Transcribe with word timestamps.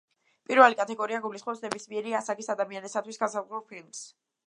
პირველი 0.51 0.77
კატეგორია 0.79 1.19
გულისხმობს 1.27 1.61
ნებისმიერი 1.67 2.17
ასაკის 2.23 2.53
ადამიანისთვის 2.57 3.25
განსაზღვრულ 3.27 3.67
ფილმს. 3.73 4.07